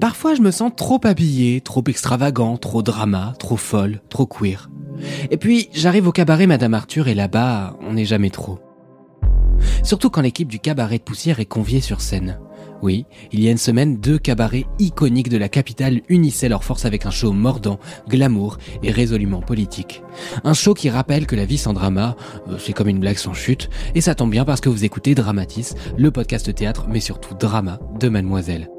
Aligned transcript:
Parfois, 0.00 0.34
je 0.34 0.42
me 0.42 0.52
sens 0.52 0.70
trop 0.76 1.00
habillé, 1.02 1.60
trop 1.60 1.82
extravagant, 1.88 2.56
trop 2.56 2.82
drama, 2.82 3.34
trop 3.38 3.56
folle, 3.56 4.00
trop 4.08 4.26
queer. 4.26 4.70
Et 5.30 5.36
puis, 5.36 5.68
j'arrive 5.72 6.06
au 6.06 6.12
cabaret 6.12 6.46
Madame 6.46 6.74
Arthur 6.74 7.08
et 7.08 7.14
là-bas, 7.14 7.76
on 7.80 7.94
n'est 7.94 8.04
jamais 8.04 8.30
trop. 8.30 8.60
Surtout 9.82 10.08
quand 10.08 10.20
l'équipe 10.20 10.48
du 10.48 10.60
cabaret 10.60 10.98
de 10.98 11.02
poussière 11.02 11.40
est 11.40 11.46
conviée 11.46 11.80
sur 11.80 12.00
scène. 12.00 12.38
Oui, 12.80 13.06
il 13.32 13.40
y 13.40 13.48
a 13.48 13.50
une 13.50 13.58
semaine, 13.58 13.96
deux 13.96 14.18
cabarets 14.18 14.66
iconiques 14.78 15.30
de 15.30 15.36
la 15.36 15.48
capitale 15.48 16.00
unissaient 16.08 16.48
leurs 16.48 16.62
forces 16.62 16.84
avec 16.84 17.06
un 17.06 17.10
show 17.10 17.32
mordant, 17.32 17.80
glamour 18.08 18.58
et 18.84 18.92
résolument 18.92 19.40
politique. 19.40 20.04
Un 20.44 20.54
show 20.54 20.74
qui 20.74 20.90
rappelle 20.90 21.26
que 21.26 21.34
la 21.34 21.44
vie 21.44 21.58
sans 21.58 21.72
drama, 21.72 22.14
euh, 22.48 22.56
c'est 22.58 22.72
comme 22.72 22.88
une 22.88 23.00
blague 23.00 23.18
sans 23.18 23.34
chute, 23.34 23.68
et 23.96 24.00
ça 24.00 24.14
tombe 24.14 24.30
bien 24.30 24.44
parce 24.44 24.60
que 24.60 24.68
vous 24.68 24.84
écoutez 24.84 25.16
Dramatis, 25.16 25.74
le 25.96 26.12
podcast 26.12 26.54
théâtre, 26.54 26.86
mais 26.88 27.00
surtout 27.00 27.34
drama 27.34 27.80
de 27.98 28.08
Mademoiselle. 28.08 28.70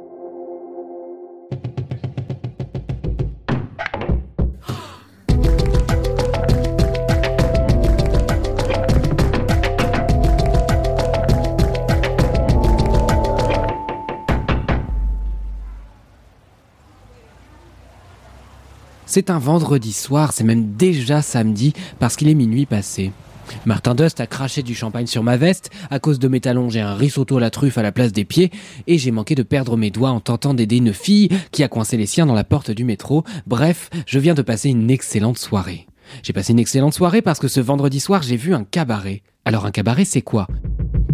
C'est 19.12 19.32
un 19.32 19.40
vendredi 19.40 19.92
soir, 19.92 20.34
c'est 20.34 20.44
même 20.44 20.76
déjà 20.76 21.24
samedi 21.24 21.74
parce 21.98 22.16
qu'il 22.16 22.30
est 22.30 22.36
minuit 22.36 22.68
passé. 22.68 23.12
Martin 23.66 23.96
Dust 23.96 24.20
a 24.20 24.28
craché 24.28 24.62
du 24.62 24.76
champagne 24.76 25.08
sur 25.08 25.24
ma 25.24 25.36
veste, 25.36 25.72
à 25.90 25.98
cause 25.98 26.20
de 26.20 26.28
mes 26.28 26.40
talons 26.40 26.70
j'ai 26.70 26.82
un 26.82 26.94
risotto 26.94 27.38
à 27.38 27.40
la 27.40 27.50
truffe 27.50 27.80
à 27.80 27.82
la 27.82 27.92
place 27.92 28.12
des 28.12 28.24
pieds, 28.24 28.52
et 28.86 29.00
j'ai 29.00 29.10
manqué 29.10 29.34
de 29.34 29.42
perdre 29.42 29.78
mes 29.78 29.90
doigts 29.90 30.12
en 30.12 30.20
tentant 30.20 30.54
d'aider 30.54 30.78
une 30.78 30.94
fille 30.94 31.30
qui 31.52 31.64
a 31.64 31.68
coincé 31.68 31.98
les 31.98 32.06
siens 32.06 32.28
dans 32.28 32.36
la 32.36 32.44
porte 32.44 32.70
du 32.70 32.84
métro. 32.84 33.24
Bref, 33.48 33.90
je 34.06 34.20
viens 34.20 34.36
de 34.36 34.44
passer 34.44 34.70
une 34.70 34.92
excellente 34.92 35.40
soirée. 35.40 35.88
J'ai 36.22 36.32
passé 36.32 36.54
une 36.54 36.60
excellente 36.60 36.94
soirée 36.94 37.24
parce 37.24 37.40
que 37.40 37.48
ce 37.48 37.62
vendredi 37.62 38.00
soir 38.00 38.22
j'ai 38.22 38.38
vu 38.38 38.54
un 38.54 38.64
cabaret. 38.64 39.24
Alors 39.44 39.66
un 39.66 39.72
cabaret 39.72 40.06
c'est 40.06 40.22
quoi? 40.22 40.46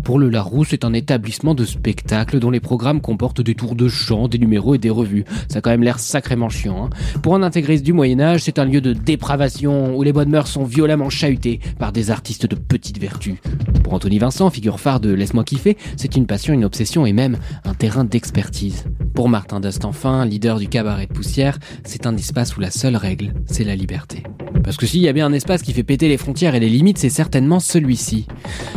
Pour 0.06 0.20
le 0.20 0.30
Larousse, 0.30 0.68
c'est 0.70 0.86
un 0.86 0.94
établissement 0.94 1.56
de 1.56 1.66
spectacle 1.66 2.40
dont 2.40 2.52
les 2.52 2.60
programmes 2.60 3.02
comportent 3.02 3.42
des 3.42 3.56
tours 3.56 3.76
de 3.76 3.88
chant, 3.88 4.28
des 4.28 4.38
numéros 4.38 4.76
et 4.76 4.78
des 4.78 4.92
revues. 4.92 5.26
Ça 5.50 5.58
a 5.58 5.62
quand 5.62 5.72
même 5.72 5.82
l'air 5.82 5.98
sacrément 5.98 6.48
chiant. 6.48 6.86
Hein. 6.86 6.90
Pour 7.24 7.34
un 7.34 7.42
intégriste 7.42 7.84
du 7.84 7.92
Moyen-Âge, 7.92 8.44
c'est 8.44 8.60
un 8.60 8.66
lieu 8.66 8.82
de 8.82 8.94
dépravation 8.94 9.98
où 9.98 10.04
les 10.04 10.14
bonnes 10.14 10.30
mœurs 10.30 10.48
sont 10.48 10.64
violemment 10.64 11.10
chahutées 11.10 11.60
par 11.80 11.92
des 11.92 12.12
artistes 12.12 12.46
de 12.46 12.56
petite 12.56 13.00
vertu. 13.00 13.42
Pour 13.84 13.94
Anthony 13.94 14.20
Vincent, 14.20 14.52
figure 14.52 14.80
phare 14.80 15.00
de 15.00 15.12
Laisse-moi 15.12 15.44
kiffer, 15.44 15.76
c'est 15.98 16.16
une 16.16 16.28
passion, 16.28 16.54
une 16.54 16.66
obsession 16.66 17.08
et 17.08 17.14
même 17.14 17.38
un 17.64 17.74
terrain 17.74 18.04
d'expertise. 18.04 18.86
Pour 19.16 19.30
Martin 19.30 19.62
Dust 19.62 19.86
enfin, 19.86 20.26
leader 20.26 20.60
du 20.60 20.68
cabaret 20.68 21.08
de 21.08 21.14
poussière, 21.14 21.58
c'est 21.86 22.06
un 22.06 22.18
espace 22.18 22.58
où 22.58 22.60
la 22.60 22.70
seule 22.70 22.98
règle, 22.98 23.34
c'est 23.46 23.64
la 23.64 23.74
liberté. 23.74 24.24
Parce 24.62 24.76
que 24.76 24.86
s'il 24.86 25.02
y 25.02 25.08
a 25.08 25.14
bien 25.14 25.26
un 25.26 25.32
espace 25.32 25.62
qui 25.62 25.72
fait 25.72 25.84
péter 25.84 26.10
les 26.10 26.18
frontières 26.18 26.54
et 26.54 26.60
les 26.60 26.68
limites, 26.68 26.98
c'est 26.98 27.10
certainement 27.10 27.62
celui-ci. 27.62 28.28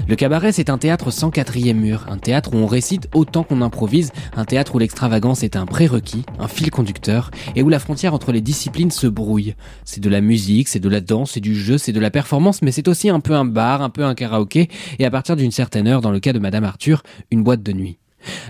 Le 0.06 0.14
cabaret, 0.14 0.52
c'est 0.52 0.70
un 0.70 0.78
théâtre 0.78 1.10
sans 1.10 1.30
quatrième 1.30 1.80
mur, 1.80 2.06
un 2.08 2.18
théâtre 2.18 2.54
où 2.54 2.56
on 2.56 2.66
récite 2.66 3.08
autant 3.14 3.42
qu'on 3.42 3.62
improvise, 3.62 4.12
un 4.36 4.44
théâtre 4.44 4.76
où 4.76 4.78
l'extravagance 4.78 5.42
est 5.42 5.56
un 5.56 5.66
prérequis, 5.66 6.24
un 6.38 6.46
fil 6.46 6.70
conducteur, 6.70 7.32
et 7.56 7.64
où 7.64 7.68
la 7.68 7.80
frontière 7.80 8.14
entre 8.14 8.30
les 8.30 8.40
disciplines 8.40 8.92
se 8.92 9.08
brouille. 9.08 9.56
C'est 9.84 10.00
de 10.00 10.08
la 10.08 10.20
musique, 10.20 10.68
c'est 10.68 10.78
de 10.78 10.88
la 10.88 11.00
danse, 11.00 11.32
c'est 11.32 11.40
du 11.40 11.56
jeu, 11.56 11.78
c'est 11.78 11.92
de 11.92 12.00
la 12.00 12.12
performance, 12.12 12.62
mais 12.62 12.70
c'est 12.70 12.86
aussi 12.86 13.08
un 13.08 13.18
peu 13.18 13.34
un 13.34 13.44
bar, 13.44 13.82
un 13.82 13.90
peu 13.90 14.04
un 14.04 14.14
karaoké, 14.14 14.68
et 15.00 15.04
à 15.04 15.10
partir 15.10 15.34
d'une 15.34 15.50
certaine 15.50 15.88
heure, 15.88 16.00
dans 16.00 16.12
le 16.12 16.20
cas 16.20 16.32
de 16.32 16.38
Madame 16.38 16.62
Arthur, 16.62 17.02
une 17.32 17.42
boîte 17.42 17.64
de 17.64 17.72
nuit. 17.72 17.98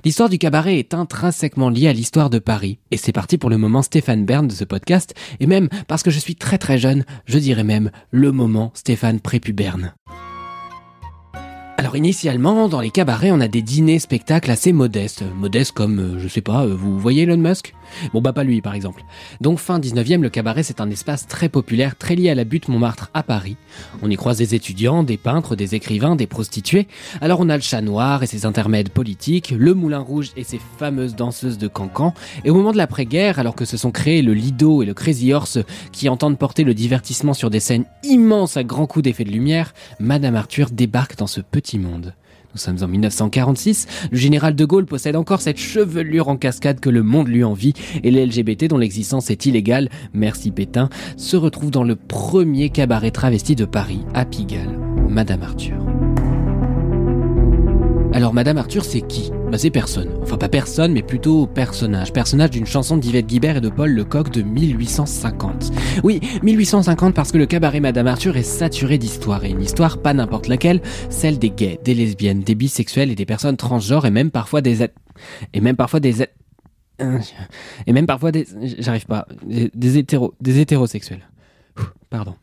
L'histoire 0.05 0.29
du 0.29 0.39
cabaret 0.39 0.79
est 0.79 0.95
intrinsèquement 0.95 1.71
liée 1.71 1.89
à 1.89 1.93
l'histoire 1.93 2.31
de 2.31 2.39
Paris. 2.39 2.79
Et 2.91 2.97
c'est 2.97 3.13
parti 3.13 3.39
pour 3.39 3.51
le 3.51 3.59
moment 3.59 3.83
Stéphane 3.83 4.25
Bern 4.25 4.47
de 4.47 4.53
ce 4.53 4.65
podcast. 4.65 5.15
Et 5.41 5.47
même 5.47 5.69
parce 5.87 6.03
que 6.03 6.11
je 6.11 6.19
suis 6.19 6.37
très 6.37 6.59
très 6.59 6.79
jeune, 6.79 7.05
je 7.27 7.39
dirais 7.39 7.65
même 7.65 7.91
le 8.11 8.33
moment 8.33 8.73
Stéphane 8.75 9.21
prépuberne. 9.21 9.95
Alors 11.89 11.97
initialement, 11.97 12.69
dans 12.69 12.83
les 12.83 12.91
cabarets, 12.91 13.31
on 13.33 13.41
a 13.41 13.49
des 13.49 13.63
dîners 13.63 13.99
spectacles 13.99 14.51
assez 14.51 14.75
modestes. 14.75 15.25
Modestes 15.35 15.73
comme, 15.73 15.99
euh, 16.01 16.19
je 16.19 16.29
sais 16.29 16.43
pas, 16.43 16.67
euh, 16.67 16.75
vous 16.75 16.99
voyez 16.99 17.23
Elon 17.23 17.39
Musk? 17.39 17.73
Bon 18.13 18.21
bah 18.21 18.33
pas 18.33 18.45
lui 18.45 18.61
par 18.61 18.75
exemple. 18.75 19.03
Donc 19.41 19.59
fin 19.59 19.79
19e, 19.79 20.21
le 20.21 20.29
cabaret 20.29 20.63
c'est 20.63 20.81
un 20.81 20.91
espace 20.91 21.27
très 21.27 21.49
populaire, 21.49 21.97
très 21.97 22.15
lié 22.15 22.31
à 22.31 22.35
la 22.35 22.45
butte 22.45 22.69
Montmartre 22.69 23.11
à 23.15 23.23
Paris. 23.23 23.57
On 24.03 24.11
y 24.11 24.17
croise 24.17 24.39
des 24.39 24.55
étudiants, 24.55 25.03
des 25.03 25.17
peintres, 25.17 25.57
des 25.57 25.75
écrivains, 25.75 26.17
des 26.17 26.27
prostituées. 26.27 26.87
Alors 27.21 27.41
on 27.41 27.49
a 27.49 27.57
le 27.57 27.63
chat 27.63 27.81
noir 27.81 28.23
et 28.23 28.27
ses 28.27 28.47
intermèdes 28.47 28.91
politiques, 28.91 29.55
le 29.57 29.75
moulin 29.75 30.01
rouge 30.01 30.31
et 30.37 30.45
ses 30.45 30.61
fameuses 30.79 31.17
danseuses 31.17 31.59
de 31.59 31.69
cancan. 31.69 32.15
Et 32.45 32.51
au 32.51 32.55
moment 32.55 32.73
de 32.73 32.77
l'après-guerre, 32.77 33.39
alors 33.39 33.55
que 33.55 33.65
se 33.65 33.77
sont 33.77 33.91
créés 33.91 34.23
le 34.23 34.35
Lido 34.35 34.83
et 34.83 34.87
le 34.87 34.95
Crazy 34.95 35.33
Horse 35.33 35.59
qui 35.93 36.09
entendent 36.09 36.39
porter 36.39 36.65
le 36.65 36.75
divertissement 36.75 37.35
sur 37.35 37.51
des 37.51 37.61
scènes 37.61 37.85
immenses 38.05 38.57
à 38.57 38.65
grands 38.65 38.87
coups 38.87 39.05
d'effet 39.05 39.25
de 39.25 39.31
lumière, 39.31 39.75
Madame 40.01 40.37
Arthur 40.37 40.71
débarque 40.71 41.17
dans 41.17 41.27
ce 41.27 41.41
petit 41.41 41.78
Nous 42.55 42.59
sommes 42.59 42.79
en 42.83 42.89
1946, 42.89 44.09
le 44.11 44.17
général 44.17 44.55
de 44.55 44.65
Gaulle 44.65 44.87
possède 44.87 45.17
encore 45.17 45.43
cette 45.43 45.59
chevelure 45.59 46.29
en 46.29 46.37
cascade 46.37 46.81
que 46.81 46.89
le 46.89 47.03
monde 47.03 47.29
lui 47.29 47.45
envie 47.45 47.75
et 48.03 48.11
les 48.11 48.25
LGBT 48.25 48.69
dont 48.69 48.79
l'existence 48.79 49.31
est 49.31 49.47
illégale, 49.47 49.91
merci 50.15 50.51
Pétain, 50.51 50.89
se 51.17 51.37
retrouvent 51.37 51.71
dans 51.71 51.85
le 51.85 51.95
premier 51.95 52.71
cabaret 52.71 53.11
travesti 53.11 53.55
de 53.55 53.65
Paris, 53.65 54.01
à 54.15 54.25
Pigalle, 54.25 54.79
Madame 55.09 55.43
Arthur. 55.43 55.77
Alors 58.15 58.33
Madame 58.33 58.57
Arthur, 58.57 58.85
c'est 58.85 59.03
qui? 59.03 59.31
Bah 59.51 59.57
c'est 59.57 59.71
personne. 59.71 60.11
Enfin 60.21 60.37
pas 60.37 60.51
personne, 60.51 60.93
mais 60.93 61.03
plutôt 61.03 61.47
personnage. 61.47 62.13
Personnage 62.13 62.51
d'une 62.51 62.67
chanson 62.67 62.99
d'Yvette 62.99 63.27
Guibert 63.27 63.57
et 63.57 63.61
de 63.63 63.71
Paul 63.71 63.91
Lecoq 63.91 64.31
de 64.31 64.43
1850. 64.43 65.73
Oui, 66.05 66.21
1850 66.43 67.15
parce 67.15 67.33
que 67.33 67.39
le 67.39 67.47
cabaret 67.47 67.81
Madame 67.81 68.09
Arthur 68.09 68.37
est 68.37 68.43
saturé 68.43 68.99
d'histoire. 68.99 69.45
Et 69.45 69.51
une 69.51 69.63
histoire 69.63 70.03
pas 70.03 70.13
n'importe 70.13 70.49
laquelle, 70.49 70.83
celle 71.09 71.39
des 71.39 71.49
gays, 71.49 71.81
des 71.83 71.95
lesbiennes, 71.95 72.41
des 72.41 72.55
bisexuels 72.55 73.11
et 73.11 73.15
des 73.15 73.25
personnes 73.25 73.57
transgenres 73.57 74.05
et 74.05 74.11
même 74.11 74.31
parfois 74.31 74.61
des... 74.61 74.87
Et 75.55 75.61
même 75.63 75.77
parfois 75.77 76.01
des... 76.01 76.27
Et 77.87 77.93
même 77.93 78.07
parfois 78.07 78.33
des... 78.33 78.47
J'arrive 78.79 79.07
pas. 79.07 79.27
Des 79.47 79.97
hétéros... 79.97 80.35
Des 80.43 80.61
hétérosexuels. 80.61 81.27
Pardon. 82.11 82.35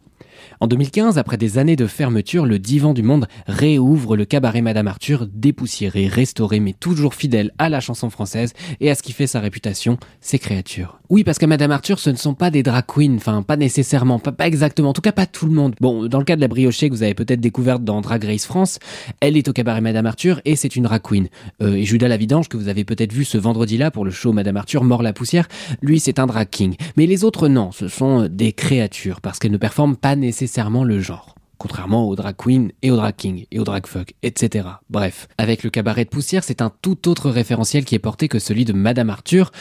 En 0.61 0.67
2015, 0.67 1.17
après 1.17 1.38
des 1.38 1.57
années 1.57 1.75
de 1.75 1.85
fermeture, 1.85 2.45
le 2.45 2.59
Divan 2.59 2.93
du 2.93 3.03
Monde 3.03 3.27
réouvre 3.45 4.16
le 4.16 4.25
cabaret 4.25 4.61
Madame 4.61 4.88
Arthur, 4.88 5.27
dépoussiéré, 5.27 6.07
restauré, 6.07 6.59
mais 6.59 6.73
toujours 6.73 7.13
fidèle 7.13 7.51
à 7.57 7.67
la 7.67 7.81
chanson 7.81 8.09
française 8.09 8.53
et 8.79 8.89
à 8.89 8.95
ce 8.95 9.03
qui 9.03 9.11
fait 9.11 9.27
sa 9.27 9.41
réputation, 9.41 9.97
ses 10.21 10.39
créatures. 10.39 10.99
Oui, 11.09 11.23
parce 11.23 11.38
que 11.38 11.45
Madame 11.45 11.71
Arthur, 11.71 11.99
ce 11.99 12.09
ne 12.09 12.16
sont 12.16 12.33
pas 12.33 12.49
des 12.51 12.63
drag 12.63 12.85
queens, 12.88 13.16
enfin 13.17 13.43
pas 13.43 13.57
nécessairement, 13.57 14.17
pas, 14.17 14.31
pas 14.31 14.47
exactement, 14.47 14.89
en 14.89 14.93
tout 14.93 15.01
cas 15.01 15.11
pas 15.11 15.25
tout 15.25 15.45
le 15.45 15.53
monde. 15.53 15.75
Bon, 15.81 16.07
dans 16.07 16.19
le 16.19 16.25
cas 16.25 16.35
de 16.35 16.41
la 16.41 16.47
briochée 16.47 16.89
que 16.89 16.95
vous 16.95 17.03
avez 17.03 17.13
peut-être 17.13 17.41
découverte 17.41 17.84
dans 17.84 18.02
Drag 18.02 18.23
Race 18.23 18.46
France, 18.46 18.79
elle 19.19 19.37
est 19.37 19.47
au 19.47 19.53
cabaret 19.53 19.81
Madame 19.81 20.05
Arthur 20.05 20.41
et 20.46 20.55
c'est 20.55 20.75
une 20.75 20.84
drag 20.84 21.02
queen. 21.02 21.28
Euh, 21.61 21.75
et 21.75 21.84
Judas 21.84 22.07
la 22.07 22.17
Vidange, 22.17 22.47
que 22.47 22.57
vous 22.57 22.69
avez 22.69 22.85
peut-être 22.85 23.13
vu 23.13 23.25
ce 23.25 23.37
vendredi-là 23.37 23.91
pour 23.91 24.05
le 24.05 24.11
show 24.11 24.31
Madame 24.31 24.57
Arthur 24.57 24.84
mord 24.84 25.03
la 25.03 25.13
poussière, 25.13 25.47
lui 25.81 25.99
c'est 25.99 26.17
un 26.17 26.28
drag 26.28 26.49
king. 26.49 26.75
Mais 26.96 27.05
les 27.05 27.23
autres 27.23 27.49
non, 27.49 27.72
ce 27.72 27.87
sont 27.87 28.28
des 28.29 28.53
créatures 28.53 29.22
parce 29.22 29.37
qu'elles 29.37 29.52
ne 29.52 29.57
performent 29.57 29.97
pas 29.97 30.16
nécessairement 30.16 30.44
le 30.83 30.99
genre 30.99 31.35
contrairement 31.66 32.08
au 32.08 32.16
drag 32.16 32.35
queen 32.38 32.72
et 32.84 32.91
au 32.91 32.96
drag 32.96 33.16
king 33.16 33.47
et 33.52 33.58
au 33.58 33.64
drag 33.64 33.88
fuck, 33.88 34.14
etc. 34.22 34.67
Bref, 34.91 35.28
avec 35.40 35.64
le 35.64 35.72
cabaret 35.72 36.06
de 36.06 36.12
poussière, 36.12 36.44
c'est 36.44 36.62
un 36.62 36.72
tout 36.84 37.09
autre 37.09 37.32
référentiel 37.32 37.85
qui 37.85 37.96
est 37.96 38.00
porté 38.00 38.28
que 38.28 38.38
celui 38.38 38.66
de 38.66 38.73
Madame 38.73 39.09
Arthur, 39.09 39.52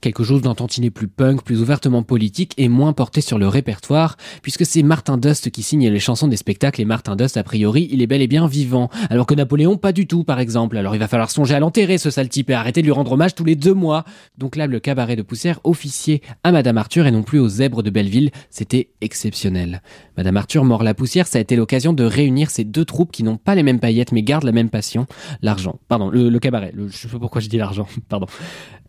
quelque 0.00 0.24
chose 0.24 0.42
d'un 0.42 0.56
tantinet 0.56 0.90
plus 0.90 1.06
punk, 1.06 1.44
plus 1.44 1.62
ouvertement 1.62 2.02
politique 2.02 2.52
et 2.56 2.68
moins 2.68 2.92
porté 2.92 3.20
sur 3.20 3.38
le 3.38 3.46
répertoire, 3.46 4.16
puisque 4.42 4.66
c'est 4.66 4.82
Martin 4.82 5.18
Dust 5.18 5.52
qui 5.52 5.62
signe 5.62 5.88
les 5.88 6.00
chansons 6.00 6.26
des 6.26 6.36
spectacles 6.36 6.80
et 6.80 6.84
Martin 6.84 7.14
Dust, 7.14 7.36
a 7.36 7.44
priori, 7.44 7.88
il 7.92 8.02
est 8.02 8.08
bel 8.08 8.22
et 8.22 8.26
bien 8.26 8.48
vivant, 8.48 8.90
alors 9.08 9.26
que 9.26 9.34
Napoléon, 9.34 9.76
pas 9.76 9.92
du 9.92 10.08
tout, 10.08 10.24
par 10.24 10.40
exemple. 10.40 10.76
Alors 10.76 10.96
il 10.96 10.98
va 10.98 11.06
falloir 11.06 11.30
songer 11.30 11.54
à 11.54 11.60
l'enterrer, 11.60 11.96
ce 11.96 12.10
sale 12.10 12.28
type, 12.28 12.50
et 12.50 12.54
arrêter 12.54 12.82
de 12.82 12.86
lui 12.86 12.92
rendre 12.92 13.12
hommage 13.12 13.36
tous 13.36 13.44
les 13.44 13.54
deux 13.54 13.74
mois. 13.74 14.02
Donc 14.36 14.56
là, 14.56 14.66
le 14.66 14.80
cabaret 14.80 15.14
de 15.14 15.22
poussière 15.22 15.60
officier 15.62 16.22
à 16.42 16.50
Madame 16.50 16.76
Arthur 16.76 17.06
et 17.06 17.12
non 17.12 17.22
plus 17.22 17.38
aux 17.38 17.48
zèbres 17.48 17.84
de 17.84 17.90
Belleville, 17.90 18.32
c'était 18.50 18.88
exceptionnel. 19.00 19.80
Madame 20.16 20.36
Arthur 20.36 20.64
mord 20.64 20.82
la 20.82 20.94
poussière, 20.94 21.28
ça 21.28 21.38
a 21.38 21.40
été 21.40 21.51
été 21.52 21.56
l'occasion 21.56 21.92
de 21.92 22.04
réunir 22.04 22.48
ces 22.48 22.64
deux 22.64 22.86
troupes 22.86 23.12
qui 23.12 23.22
n'ont 23.22 23.36
pas 23.36 23.54
les 23.54 23.62
mêmes 23.62 23.78
paillettes 23.78 24.12
mais 24.12 24.22
gardent 24.22 24.44
la 24.44 24.52
même 24.52 24.70
passion, 24.70 25.06
l'argent. 25.42 25.78
Pardon, 25.86 26.08
le, 26.08 26.38
cabaret. 26.38 26.72
je 26.74 26.96
sais 26.96 27.08
pas 27.08 27.18
pourquoi 27.18 27.42
je 27.42 27.48
dis 27.48 27.58
l'argent, 27.58 27.86
pardon. 28.08 28.26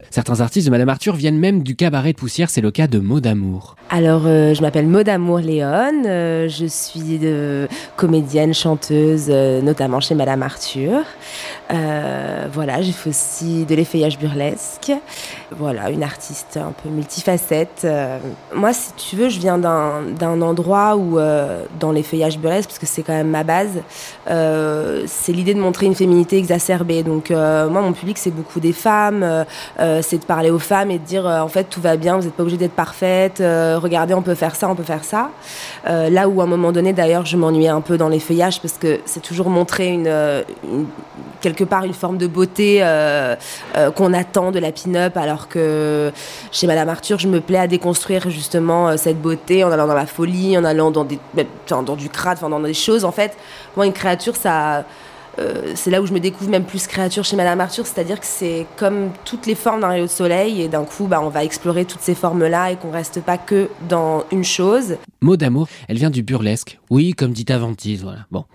Certains 0.09 0.41
artistes 0.41 0.67
de 0.67 0.71
Madame 0.71 0.89
Arthur 0.89 1.15
viennent 1.15 1.39
même 1.39 1.63
du 1.63 1.75
cabaret 1.75 2.13
de 2.13 2.17
poussière, 2.17 2.49
c'est 2.49 2.61
le 2.61 2.71
cas 2.71 2.87
de 2.87 2.99
Maud 2.99 3.25
Amour. 3.25 3.75
Alors, 3.89 4.23
euh, 4.25 4.53
je 4.53 4.61
m'appelle 4.61 4.87
Maud 4.87 5.07
Amour 5.07 5.39
Léon, 5.39 6.03
euh, 6.05 6.47
je 6.47 6.65
suis 6.65 7.17
de 7.19 7.67
comédienne, 7.95 8.53
chanteuse, 8.53 9.27
euh, 9.29 9.61
notamment 9.61 9.99
chez 9.99 10.15
Madame 10.15 10.43
Arthur. 10.43 11.01
voilà, 11.69 12.81
j'ai 12.81 12.91
fait 12.91 13.09
aussi 13.09 13.65
de 13.65 13.75
l'effeuillage 13.75 14.19
burlesque. 14.19 14.91
Voilà, 15.51 15.89
une 15.89 16.03
artiste 16.03 16.57
un 16.57 16.71
peu 16.71 16.89
multifacette. 16.89 17.87
moi, 18.53 18.73
si 18.73 18.93
tu 18.93 19.15
veux, 19.15 19.29
je 19.29 19.39
viens 19.39 19.57
d'un 19.57 20.41
endroit 20.41 20.95
où, 20.95 21.17
dans 21.79 21.91
l'effeuillage 21.91 22.37
parce 22.49 22.79
que 22.79 22.85
c'est 22.85 23.03
quand 23.03 23.13
même 23.13 23.29
ma 23.29 23.43
base, 23.43 23.81
c'est 24.25 25.31
l'idée 25.31 25.53
de 25.53 25.59
montrer 25.59 25.85
une 25.85 25.95
féminité 25.95 26.37
exacerbée. 26.37 27.03
Donc, 27.03 27.29
moi, 27.29 27.81
mon 27.81 27.93
public, 27.93 28.17
c'est 28.17 28.31
beaucoup 28.31 28.59
des 28.59 28.73
femmes. 28.73 29.45
Euh, 29.79 29.99
c'est 30.01 30.17
de 30.17 30.25
parler 30.25 30.49
aux 30.49 30.59
femmes 30.59 30.91
et 30.91 30.99
de 30.99 31.03
dire 31.03 31.27
euh, 31.27 31.39
en 31.39 31.47
fait 31.47 31.65
tout 31.65 31.81
va 31.81 31.97
bien, 31.97 32.17
vous 32.17 32.23
n'êtes 32.23 32.33
pas 32.33 32.43
obligé 32.43 32.57
d'être 32.57 32.73
parfaite, 32.73 33.41
euh, 33.41 33.77
regardez 33.81 34.13
on 34.13 34.21
peut 34.21 34.35
faire 34.35 34.55
ça, 34.55 34.69
on 34.69 34.75
peut 34.75 34.83
faire 34.83 35.03
ça. 35.03 35.29
là 35.85 36.27
où 36.27 36.41
à 36.41 36.43
un 36.43 36.47
moment 36.47 36.71
donné 36.71 36.93
d'ailleurs 36.93 37.25
je 37.25 37.37
m'ennuyais 37.37 37.69
un 37.69 37.81
peu 37.81 37.97
dans 37.97 38.09
les 38.09 38.19
feuillages 38.19 38.61
parce 38.61 38.73
que 38.73 38.99
c'est 39.05 39.21
toujours 39.21 39.49
montrer 39.49 39.87
une, 39.87 40.11
quelque 41.41 41.63
part 41.63 41.83
une 41.83 41.93
forme 41.93 42.17
de 42.17 42.27
beauté 42.27 42.83
qu'on 43.95 44.13
attend 44.13 44.51
de 44.51 44.59
la 44.59 44.71
pin-up 44.71 45.17
alors 45.17 45.47
que 45.47 46.11
chez 46.51 46.67
Madame 46.67 46.89
Arthur 46.89 47.19
je 47.19 47.27
me 47.27 47.41
plais 47.41 47.57
à 47.57 47.67
déconstruire 47.67 48.29
justement 48.29 48.95
cette 48.97 49.21
beauté 49.21 49.63
en 49.63 49.71
allant 49.71 49.87
dans 49.87 49.93
la 49.93 50.05
folie, 50.05 50.57
en 50.57 50.63
allant 50.63 50.91
dans, 50.91 51.03
des, 51.03 51.19
dans 51.69 51.95
du 51.95 52.09
crade, 52.35 52.49
dans 52.49 52.59
des 52.59 52.73
choses 52.73 53.05
en 53.05 53.11
fait. 53.11 53.37
Moi 53.75 53.85
une 53.85 53.93
créature 53.93 54.35
ça 54.35 54.85
euh, 55.39 55.71
c'est 55.75 55.89
là 55.89 56.01
où 56.01 56.05
je 56.05 56.13
me 56.13 56.19
découvre 56.19 56.49
même 56.49 56.65
plus 56.65 56.85
créature 56.85 57.23
chez 57.23 57.35
Madame 57.35 57.59
Arthur, 57.59 57.85
c'est-à-dire 57.85 58.19
que 58.19 58.25
c'est 58.25 58.67
comme 58.77 59.11
toutes 59.25 59.47
les 59.47 59.55
formes 59.55 59.81
d'un 59.81 59.89
rayon 59.89 60.05
de 60.05 60.09
soleil, 60.09 60.61
et 60.61 60.67
d'un 60.67 60.83
coup, 60.83 61.07
bah, 61.07 61.21
on 61.23 61.29
va 61.29 61.43
explorer 61.43 61.85
toutes 61.85 62.01
ces 62.01 62.15
formes-là 62.15 62.71
et 62.71 62.75
qu'on 62.75 62.91
reste 62.91 63.21
pas 63.21 63.37
que 63.37 63.69
dans 63.89 64.25
une 64.31 64.43
chose. 64.43 64.97
Mot 65.21 65.37
d'amour, 65.37 65.67
elle 65.87 65.97
vient 65.97 66.09
du 66.09 66.21
burlesque. 66.21 66.79
Oui, 66.89 67.13
comme 67.13 67.31
dit 67.31 67.45
Aventis, 67.49 67.97
voilà. 67.97 68.19
Bon. 68.29 68.45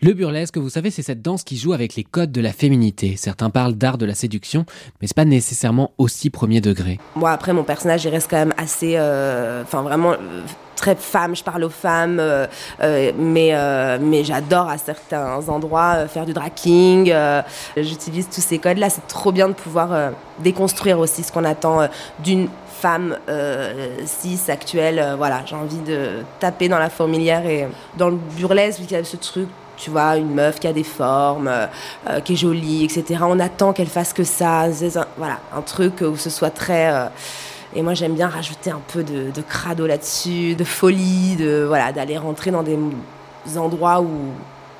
Le 0.00 0.12
burlesque, 0.12 0.58
vous 0.58 0.70
savez, 0.70 0.90
c'est 0.90 1.02
cette 1.02 1.22
danse 1.22 1.44
qui 1.44 1.56
joue 1.56 1.72
avec 1.72 1.94
les 1.94 2.02
codes 2.04 2.32
de 2.32 2.40
la 2.40 2.52
féminité. 2.52 3.16
Certains 3.16 3.50
parlent 3.50 3.74
d'art 3.74 3.98
de 3.98 4.06
la 4.06 4.14
séduction, 4.14 4.64
mais 5.00 5.06
c'est 5.06 5.16
pas 5.16 5.24
nécessairement 5.24 5.92
aussi 5.98 6.30
premier 6.30 6.60
degré. 6.60 6.98
Moi, 7.14 7.30
après, 7.30 7.52
mon 7.52 7.62
personnage, 7.62 8.04
il 8.04 8.08
reste 8.08 8.28
quand 8.28 8.38
même 8.38 8.54
assez, 8.56 8.94
euh, 8.96 9.62
enfin, 9.62 9.82
vraiment 9.82 10.12
euh, 10.12 10.16
très 10.74 10.94
femme, 10.94 11.34
je 11.34 11.42
parle 11.42 11.64
aux 11.64 11.70
femmes, 11.70 12.18
euh, 12.20 12.46
euh, 12.82 13.12
mais, 13.16 13.50
euh, 13.52 13.98
mais 14.00 14.24
j'adore 14.24 14.68
à 14.68 14.78
certains 14.78 15.48
endroits 15.48 16.06
faire 16.08 16.26
du 16.26 16.32
draking. 16.32 17.12
J'utilise 17.76 18.28
tous 18.28 18.40
ces 18.40 18.58
codes-là. 18.58 18.90
C'est 18.90 19.06
trop 19.06 19.32
bien 19.32 19.48
de 19.48 19.54
pouvoir 19.54 20.12
déconstruire 20.38 20.98
aussi 20.98 21.22
ce 21.22 21.32
qu'on 21.32 21.44
attend 21.44 21.88
d'une 22.18 22.48
femme 22.80 23.16
cis 24.04 24.40
actuelle. 24.48 25.14
voilà, 25.16 25.42
j'ai 25.46 25.56
envie 25.56 25.78
de 25.78 26.24
taper 26.40 26.68
dans 26.68 26.78
la 26.78 26.90
fourmilière 26.90 27.46
et 27.46 27.68
dans 27.96 28.10
le 28.10 28.16
burlesque, 28.16 28.80
qu'il 28.80 28.92
y 28.92 28.96
a 28.96 29.04
ce 29.04 29.16
truc 29.16 29.48
tu 29.76 29.90
vois, 29.90 30.16
une 30.16 30.32
meuf 30.32 30.60
qui 30.60 30.68
a 30.68 30.72
des 30.72 30.84
formes, 30.84 31.50
qui 32.24 32.34
est 32.34 32.36
jolie, 32.36 32.84
etc. 32.84 33.22
On 33.22 33.40
attend 33.40 33.72
qu'elle 33.72 33.88
fasse 33.88 34.12
que 34.12 34.22
ça. 34.22 34.68
voilà, 35.16 35.40
un 35.54 35.62
truc 35.62 36.00
où 36.02 36.16
ce 36.16 36.30
soit 36.30 36.50
très 36.50 37.10
et 37.74 37.82
moi, 37.82 37.94
j'aime 37.94 38.14
bien 38.14 38.28
rajouter 38.28 38.70
un 38.70 38.80
peu 38.92 39.02
de, 39.02 39.32
crado 39.42 39.86
là-dessus, 39.86 40.54
de 40.54 40.64
folie, 40.64 41.36
de 41.36 41.64
voilà, 41.66 41.92
d'aller 41.92 42.16
rentrer 42.16 42.50
dans 42.50 42.62
des 42.62 42.78
endroits 43.56 44.00
où 44.00 44.08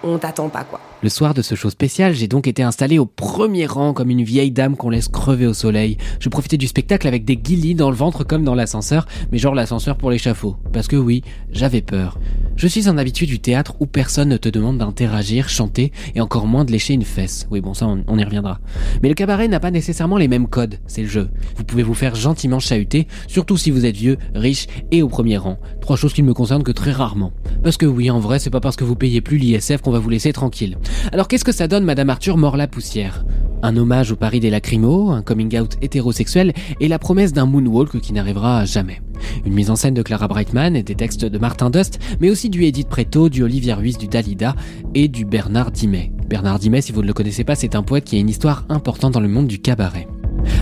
on 0.03 0.19
t'attend 0.19 0.49
pas, 0.49 0.65
quoi. 0.65 0.81
Le 1.05 1.11
soir 1.11 1.35
de 1.35 1.43
ce 1.43 1.55
show 1.55 1.69
spécial, 1.69 2.15
j'ai 2.15 2.29
donc 2.29 2.47
été 2.49 2.63
installé 2.63 2.99
au 2.99 3.05
premier 3.05 3.67
rang 3.67 3.93
comme 3.93 4.09
une 4.09 4.23
vieille 4.23 4.51
dame 4.51 4.75
qu'on 4.75 4.89
laisse 4.89 5.09
crever 5.09 5.47
au 5.47 5.53
soleil. 5.53 5.99
Je 6.19 6.31
profitais 6.31 6.57
du 6.57 6.67
spectacle 6.67 7.07
avec 7.07 7.27
des 7.27 7.37
guillis 7.37 7.75
dans 7.75 7.91
le 7.91 7.97
ventre 7.97 8.25
comme 8.25 8.43
dans 8.43 8.55
l'ascenseur, 8.55 9.07
mais 9.31 9.37
genre 9.37 9.55
l'ascenseur 9.55 9.99
pour 9.99 10.11
l'échafaud. 10.11 10.57
Parce 10.73 10.89
que 10.89 10.97
oui, 10.97 11.23
j'avais 11.51 11.83
peur. 11.83 12.19
Je 12.57 12.67
suis 12.67 12.89
un 12.89 12.97
habitué 12.97 13.27
du 13.27 13.39
théâtre 13.39 13.75
où 13.81 13.87
personne 13.87 14.31
ne 14.31 14.39
te 14.39 14.49
demande 14.49 14.79
d'interagir, 14.79 15.51
chanter 15.51 15.93
et 16.15 16.23
encore 16.23 16.47
moins 16.47 16.65
de 16.65 16.73
lécher 16.73 16.95
une 16.95 17.05
fesse. 17.05 17.47
Oui, 17.51 17.61
bon, 17.61 17.75
ça, 17.75 17.87
on, 17.87 18.19
y 18.19 18.25
reviendra. 18.25 18.61
Mais 19.03 19.11
le 19.11 19.15
cabaret 19.15 19.49
n'a 19.49 19.61
pas 19.61 19.71
nécessairement 19.71 20.17
les 20.17 20.29
mêmes 20.29 20.49
codes, 20.49 20.79
c'est 20.87 21.03
le 21.03 21.09
jeu. 21.09 21.29
Vous 21.57 21.65
pouvez 21.65 21.83
vous 21.83 21.93
faire 21.93 22.15
gentiment 22.15 22.61
chahuter, 22.61 23.09
surtout 23.27 23.59
si 23.59 23.71
vous 23.71 23.85
êtes 23.85 23.97
vieux, 23.97 24.17
riche 24.35 24.69
et 24.91 25.03
au 25.03 25.09
premier 25.09 25.37
rang. 25.37 25.59
Trois 25.83 25.97
choses 25.97 26.15
qui 26.15 26.23
ne 26.23 26.29
me 26.29 26.33
concernent 26.33 26.63
que 26.63 26.73
très 26.73 26.93
rarement. 26.93 27.33
Parce 27.63 27.77
que 27.77 27.85
oui, 27.85 28.11
en 28.11 28.21
vrai, 28.21 28.39
c'est 28.39 28.49
pas 28.49 28.61
parce 28.61 28.77
que 28.77 28.85
vous 28.85 28.97
payez 28.97 29.21
plus 29.21 29.37
l'ISF 29.37 29.83
qu'on 29.83 29.91
va 29.91 29.99
vous 29.99 30.09
laisser 30.09 30.33
tranquille. 30.33 30.79
Alors 31.13 31.29
qu'est-ce 31.29 31.45
que 31.45 31.53
ça 31.53 31.69
donne 31.69 31.85
Madame 31.85 32.11
Arthur 32.11 32.37
mort 32.37 32.57
la 32.57 32.67
poussière? 32.67 33.25
Un 33.63 33.77
hommage 33.77 34.13
au 34.13 34.17
Paris 34.17 34.41
des 34.41 34.51
lacrymos, 34.51 35.11
un 35.11 35.23
coming 35.23 35.59
out 35.59 35.77
hétérosexuel 35.81 36.53
et 36.81 36.89
la 36.89 36.99
promesse 36.99 37.33
d'un 37.33 37.47
moonwalk 37.47 37.99
qui 38.01 38.13
n'arrivera 38.13 38.65
jamais. 38.65 39.01
Une 39.47 39.55
mise 39.55 39.71
en 39.71 39.77
scène 39.77 39.95
de 39.95 40.03
Clara 40.03 40.29
Brightman 40.29 40.77
et 40.77 40.83
des 40.83 40.95
textes 40.95 41.25
de 41.25 41.39
Martin 41.39 41.71
Dust, 41.71 41.99
mais 42.21 42.31
aussi 42.31 42.51
du 42.51 42.65
Edith 42.65 42.89
Preto, 42.89 43.29
du 43.29 43.43
Olivier 43.43 43.73
Ruiz, 43.73 43.97
du 43.97 44.07
Dalida 44.07 44.55
et 44.95 45.09
du 45.09 45.25
Bernard 45.25 45.71
Dimet. 45.71 46.13
Bernard 46.29 46.59
Dimet, 46.59 46.83
si 46.83 46.93
vous 46.93 47.03
ne 47.03 47.07
le 47.07 47.15
connaissez 47.15 47.45
pas, 47.45 47.55
c'est 47.55 47.75
un 47.75 47.83
poète 47.83 48.05
qui 48.05 48.17
a 48.17 48.19
une 48.19 48.29
histoire 48.29 48.65
importante 48.69 49.15
dans 49.15 49.21
le 49.21 49.29
monde 49.29 49.47
du 49.47 49.61
cabaret. 49.61 50.09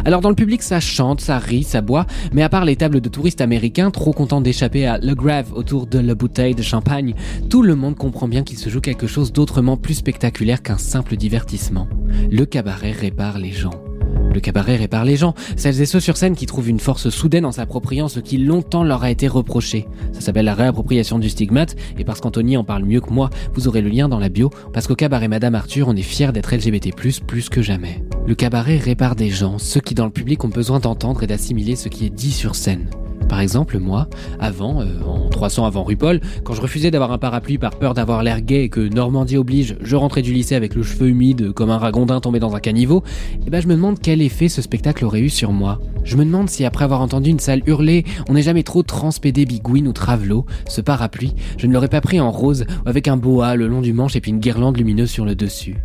Alors 0.04 0.20
dans 0.20 0.28
le 0.28 0.34
public, 0.34 0.62
ça 0.62 0.80
chante, 0.80 1.20
ça 1.20 1.38
rit, 1.38 1.62
ça 1.62 1.80
boit, 1.80 2.06
mais 2.32 2.42
à 2.42 2.48
part 2.48 2.64
les 2.64 2.76
tables 2.76 3.00
de 3.00 3.08
touristes 3.08 3.40
américains 3.40 3.90
trop 3.90 4.12
contents 4.12 4.40
d'échapper 4.40 4.86
à 4.86 4.98
Le 4.98 5.14
Grave 5.14 5.52
autour 5.54 5.86
de 5.86 5.98
la 5.98 6.14
bouteille 6.14 6.54
de 6.54 6.62
champagne, 6.62 7.14
tout 7.50 7.62
le 7.62 7.74
monde 7.74 7.96
comprend 7.96 8.28
bien 8.28 8.42
qu'il 8.42 8.58
se 8.58 8.68
joue 8.68 8.80
quelque 8.80 9.06
chose 9.06 9.32
d'autrement 9.32 9.76
plus 9.76 9.94
spectaculaire 9.94 10.62
qu'un 10.62 10.78
simple 10.78 11.16
divertissement. 11.16 11.88
Le 12.30 12.44
cabaret 12.44 12.92
répare 12.92 13.38
les 13.38 13.52
gens. 13.52 13.91
Le 14.32 14.40
cabaret 14.40 14.76
répare 14.76 15.04
les 15.04 15.16
gens, 15.16 15.34
celles 15.56 15.80
et 15.80 15.86
ceux 15.86 16.00
sur 16.00 16.16
scène 16.16 16.34
qui 16.34 16.46
trouvent 16.46 16.68
une 16.68 16.80
force 16.80 17.10
soudaine 17.10 17.44
en 17.44 17.52
s'appropriant 17.52 18.08
ce 18.08 18.20
qui 18.20 18.38
longtemps 18.38 18.84
leur 18.84 19.02
a 19.02 19.10
été 19.10 19.28
reproché. 19.28 19.86
Ça 20.12 20.20
s'appelle 20.20 20.46
la 20.46 20.54
réappropriation 20.54 21.18
du 21.18 21.28
stigmate, 21.28 21.76
et 21.98 22.04
parce 22.04 22.20
qu'Anthony 22.20 22.56
en 22.56 22.64
parle 22.64 22.84
mieux 22.84 23.00
que 23.00 23.12
moi, 23.12 23.28
vous 23.54 23.68
aurez 23.68 23.82
le 23.82 23.90
lien 23.90 24.08
dans 24.08 24.18
la 24.18 24.28
bio, 24.28 24.50
parce 24.72 24.86
qu'au 24.86 24.94
cabaret 24.94 25.28
Madame 25.28 25.54
Arthur, 25.54 25.88
on 25.88 25.96
est 25.96 26.02
fier 26.02 26.32
d'être 26.32 26.54
LGBT+, 26.54 26.90
plus 26.94 27.48
que 27.50 27.62
jamais. 27.62 28.02
Le 28.26 28.34
cabaret 28.34 28.78
répare 28.78 29.16
des 29.16 29.30
gens, 29.30 29.58
ceux 29.58 29.80
qui 29.80 29.94
dans 29.94 30.06
le 30.06 30.12
public 30.12 30.44
ont 30.44 30.48
besoin 30.48 30.80
d'entendre 30.80 31.22
et 31.22 31.26
d'assimiler 31.26 31.76
ce 31.76 31.88
qui 31.88 32.06
est 32.06 32.10
dit 32.10 32.32
sur 32.32 32.54
scène. 32.54 32.88
Par 33.32 33.40
exemple, 33.40 33.78
moi, 33.78 34.08
avant, 34.40 34.82
euh, 34.82 34.84
en 35.06 35.30
300 35.30 35.64
avant 35.64 35.84
RuPaul, 35.84 36.20
quand 36.44 36.52
je 36.52 36.60
refusais 36.60 36.90
d'avoir 36.90 37.12
un 37.12 37.16
parapluie 37.16 37.56
par 37.56 37.76
peur 37.76 37.94
d'avoir 37.94 38.22
l'air 38.22 38.42
gay 38.42 38.64
et 38.64 38.68
que 38.68 38.80
Normandie 38.80 39.38
oblige, 39.38 39.74
je 39.80 39.96
rentrais 39.96 40.20
du 40.20 40.34
lycée 40.34 40.54
avec 40.54 40.74
le 40.74 40.82
cheveu 40.82 41.08
humide 41.08 41.52
comme 41.52 41.70
un 41.70 41.78
ragondin 41.78 42.20
tombé 42.20 42.40
dans 42.40 42.54
un 42.54 42.60
caniveau, 42.60 43.02
eh 43.46 43.48
ben 43.48 43.62
je 43.62 43.68
me 43.68 43.74
demande 43.74 44.00
quel 44.00 44.20
effet 44.20 44.50
ce 44.50 44.60
spectacle 44.60 45.06
aurait 45.06 45.22
eu 45.22 45.30
sur 45.30 45.50
moi. 45.50 45.80
Je 46.04 46.18
me 46.18 46.26
demande 46.26 46.50
si 46.50 46.66
après 46.66 46.84
avoir 46.84 47.00
entendu 47.00 47.30
une 47.30 47.40
salle 47.40 47.62
hurler 47.66 48.04
on 48.28 48.34
n'est 48.34 48.42
jamais 48.42 48.64
trop 48.64 48.82
transpédé 48.82 49.46
bigouine 49.46 49.88
ou 49.88 49.94
travelo, 49.94 50.44
ce 50.68 50.82
parapluie, 50.82 51.32
je 51.56 51.66
ne 51.66 51.72
l'aurais 51.72 51.88
pas 51.88 52.02
pris 52.02 52.20
en 52.20 52.30
rose 52.30 52.66
avec 52.84 53.08
un 53.08 53.16
boa 53.16 53.56
le 53.56 53.66
long 53.66 53.80
du 53.80 53.94
manche 53.94 54.14
et 54.14 54.20
puis 54.20 54.30
une 54.30 54.40
guirlande 54.40 54.76
lumineuse 54.76 55.10
sur 55.10 55.24
le 55.24 55.34
dessus. 55.34 55.78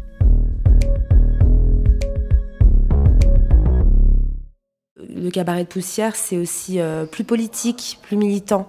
Le 5.17 5.29
cabaret 5.31 5.63
de 5.63 5.67
poussière, 5.67 6.15
c'est 6.15 6.37
aussi 6.37 6.79
euh, 6.79 7.05
plus 7.05 7.23
politique, 7.23 7.99
plus 8.03 8.17
militant. 8.17 8.67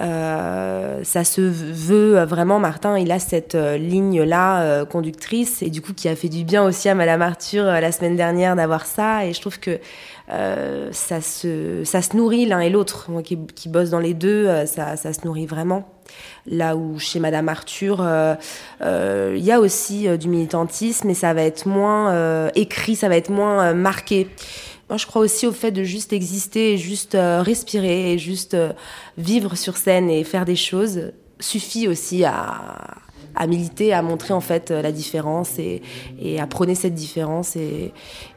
Euh, 0.00 1.02
ça 1.04 1.24
se 1.24 1.40
veut 1.40 2.22
vraiment, 2.24 2.58
Martin, 2.58 2.98
il 2.98 3.10
a 3.10 3.18
cette 3.18 3.54
euh, 3.54 3.76
ligne-là 3.76 4.84
conductrice 4.86 5.62
et 5.62 5.70
du 5.70 5.82
coup 5.82 5.92
qui 5.92 6.08
a 6.08 6.16
fait 6.16 6.28
du 6.28 6.44
bien 6.44 6.64
aussi 6.64 6.88
à 6.88 6.94
Madame 6.94 7.22
Arthur 7.22 7.64
la 7.64 7.92
semaine 7.92 8.16
dernière 8.16 8.56
d'avoir 8.56 8.86
ça. 8.86 9.26
Et 9.26 9.32
je 9.32 9.40
trouve 9.40 9.58
que 9.58 9.78
ça, 10.90 11.20
se, 11.22 11.82
ça 11.84 12.02
se 12.02 12.16
nourrit 12.16 12.46
l'un 12.46 12.60
et 12.60 12.70
l'autre. 12.70 13.10
Moi 13.10 13.22
qui, 13.22 13.38
qui, 13.54 13.68
bosse 13.68 13.90
dans 13.90 13.98
les 13.98 14.14
deux, 14.14 14.66
ça, 14.66 14.96
ça, 14.96 15.12
se 15.12 15.24
nourrit 15.24 15.46
vraiment. 15.46 15.88
Là 16.46 16.76
où 16.76 16.98
chez 16.98 17.18
Madame 17.18 17.48
Arthur, 17.48 18.06
il 18.80 19.44
y 19.44 19.52
a 19.52 19.60
aussi 19.60 20.06
du 20.18 20.28
militantisme, 20.28 21.08
mais 21.08 21.14
ça 21.14 21.32
va 21.32 21.42
être 21.42 21.66
moins 21.66 22.48
écrit, 22.54 22.94
ça 22.94 23.08
va 23.08 23.16
être 23.16 23.30
moins 23.30 23.72
marqué. 23.72 24.28
Moi, 24.88 24.96
je 24.96 25.06
crois 25.06 25.20
aussi 25.20 25.46
au 25.46 25.52
fait 25.52 25.70
de 25.70 25.82
juste 25.82 26.12
exister, 26.12 26.72
et 26.72 26.78
juste 26.78 27.14
euh, 27.14 27.42
respirer, 27.42 28.12
et 28.12 28.18
juste 28.18 28.54
euh, 28.54 28.72
vivre 29.18 29.54
sur 29.54 29.76
scène 29.76 30.08
et 30.08 30.24
faire 30.24 30.44
des 30.44 30.56
choses 30.56 31.12
suffit 31.40 31.86
aussi 31.88 32.24
à, 32.24 32.96
à 33.36 33.46
militer, 33.46 33.92
à 33.92 34.02
montrer 34.02 34.34
en 34.34 34.40
fait 34.40 34.70
la 34.70 34.90
différence 34.90 35.58
et, 35.58 35.82
et 36.20 36.40
à 36.40 36.46
prôner 36.46 36.74
cette 36.74 36.94
différence 36.94 37.54
et, 37.54 37.92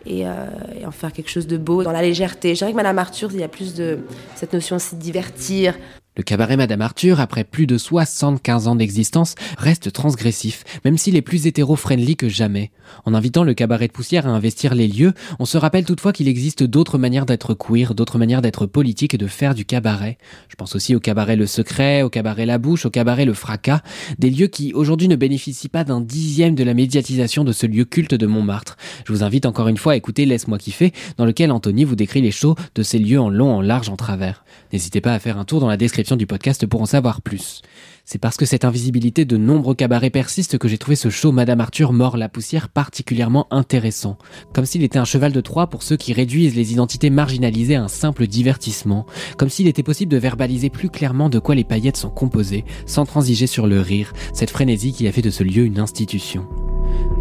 et, 0.05 0.27
euh, 0.27 0.45
et, 0.79 0.85
en 0.85 0.91
faire 0.91 1.11
quelque 1.11 1.29
chose 1.29 1.47
de 1.47 1.57
beau 1.57 1.83
dans 1.83 1.91
la 1.91 2.03
légèreté. 2.03 2.53
Je 2.53 2.59
dirais 2.59 2.71
que 2.71 2.75
Madame 2.75 2.99
Arthur, 2.99 3.29
il 3.33 3.39
y 3.39 3.43
a 3.43 3.47
plus 3.47 3.73
de 3.73 3.99
cette 4.35 4.53
notion 4.53 4.75
aussi 4.75 4.95
de 4.95 5.01
divertir. 5.01 5.75
Le 6.17 6.23
cabaret 6.23 6.57
Madame 6.57 6.81
Arthur, 6.81 7.21
après 7.21 7.45
plus 7.45 7.67
de 7.67 7.77
75 7.77 8.67
ans 8.67 8.75
d'existence, 8.75 9.35
reste 9.57 9.93
transgressif, 9.93 10.65
même 10.83 10.97
s'il 10.97 11.15
est 11.15 11.21
plus 11.21 11.47
hétéro-friendly 11.47 12.17
que 12.17 12.27
jamais. 12.27 12.71
En 13.05 13.13
invitant 13.13 13.45
le 13.45 13.53
cabaret 13.53 13.87
de 13.87 13.93
poussière 13.93 14.27
à 14.27 14.31
investir 14.31 14.75
les 14.75 14.89
lieux, 14.89 15.13
on 15.39 15.45
se 15.45 15.57
rappelle 15.57 15.85
toutefois 15.85 16.11
qu'il 16.11 16.27
existe 16.27 16.63
d'autres 16.63 16.97
manières 16.97 17.25
d'être 17.25 17.53
queer, 17.53 17.95
d'autres 17.95 18.17
manières 18.17 18.41
d'être 18.41 18.65
politique 18.65 19.13
et 19.13 19.17
de 19.17 19.27
faire 19.27 19.55
du 19.55 19.63
cabaret. 19.63 20.17
Je 20.49 20.57
pense 20.57 20.75
aussi 20.75 20.93
au 20.95 20.99
cabaret 20.99 21.37
Le 21.37 21.45
Secret, 21.45 22.01
au 22.01 22.09
cabaret 22.09 22.45
La 22.45 22.57
Bouche, 22.57 22.85
au 22.85 22.89
cabaret 22.89 23.23
Le 23.23 23.33
Fracas, 23.33 23.79
des 24.19 24.29
lieux 24.29 24.47
qui 24.47 24.73
aujourd'hui 24.73 25.07
ne 25.07 25.15
bénéficient 25.15 25.69
pas 25.69 25.85
d'un 25.85 26.01
dixième 26.01 26.55
de 26.55 26.65
la 26.65 26.73
médiatisation 26.73 27.45
de 27.45 27.53
ce 27.53 27.65
lieu 27.65 27.85
culte 27.85 28.15
de 28.15 28.27
Montmartre. 28.27 28.75
Je 29.07 29.13
vous 29.13 29.23
invite 29.23 29.45
encore 29.45 29.69
une 29.69 29.77
fois 29.77 29.93
à 29.93 29.95
écouter 29.95 30.25
Laisse-moi 30.25 30.57
kiffer, 30.57 30.91
dans 31.15 31.25
lequel 31.25 31.53
Anthony 31.53 31.85
vous 31.85 31.95
décrit 31.95 32.21
les 32.21 32.31
shows 32.31 32.55
de 32.75 32.83
ces 32.83 32.99
lieux 32.99 33.21
en 33.21 33.29
long, 33.29 33.53
en 33.55 33.61
large, 33.61 33.87
en 33.87 33.95
travers. 33.95 34.43
N'hésitez 34.73 34.99
pas 34.99 35.13
à 35.13 35.19
faire 35.19 35.37
un 35.37 35.45
tour 35.45 35.61
dans 35.61 35.69
la 35.69 35.77
description 35.77 36.00
du 36.09 36.27
podcast 36.27 36.65
pour 36.65 36.81
en 36.81 36.85
savoir 36.85 37.21
plus. 37.21 37.61
C'est 38.05 38.17
parce 38.17 38.35
que 38.35 38.45
cette 38.45 38.65
invisibilité 38.65 39.23
de 39.23 39.37
nombreux 39.37 39.75
cabarets 39.75 40.09
persiste 40.09 40.57
que 40.57 40.67
j'ai 40.67 40.77
trouvé 40.77 40.95
ce 40.95 41.09
show 41.09 41.31
Madame 41.31 41.61
Arthur 41.61 41.93
mort 41.93 42.17
la 42.17 42.27
poussière 42.27 42.69
particulièrement 42.69 43.47
intéressant. 43.51 44.17
Comme 44.53 44.65
s'il 44.65 44.83
était 44.83 44.99
un 44.99 45.05
cheval 45.05 45.31
de 45.31 45.41
Troie 45.41 45.67
pour 45.67 45.83
ceux 45.83 45.97
qui 45.97 46.11
réduisent 46.11 46.55
les 46.55 46.73
identités 46.73 47.09
marginalisées 47.09 47.75
à 47.75 47.83
un 47.83 47.87
simple 47.87 48.27
divertissement. 48.27 49.05
Comme 49.37 49.49
s'il 49.49 49.67
était 49.67 49.83
possible 49.83 50.11
de 50.11 50.17
verbaliser 50.17 50.69
plus 50.69 50.89
clairement 50.89 51.29
de 51.29 51.39
quoi 51.39 51.55
les 51.55 51.63
paillettes 51.63 51.97
sont 51.97 52.09
composées, 52.09 52.65
sans 52.85 53.05
transiger 53.05 53.47
sur 53.47 53.67
le 53.67 53.79
rire, 53.79 54.13
cette 54.33 54.49
frénésie 54.49 54.93
qui 54.93 55.07
a 55.07 55.11
fait 55.11 55.21
de 55.21 55.29
ce 55.29 55.43
lieu 55.43 55.63
une 55.63 55.79
institution. 55.79 56.47